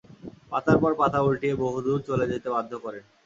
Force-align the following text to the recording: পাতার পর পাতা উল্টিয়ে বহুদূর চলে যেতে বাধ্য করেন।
পাতার 0.51 0.77
পর 0.79 0.91
পাতা 0.99 1.19
উল্টিয়ে 1.21 1.55
বহুদূর 1.63 1.97
চলে 2.07 2.25
যেতে 2.31 2.47
বাধ্য 2.55 2.71
করেন। 2.83 3.03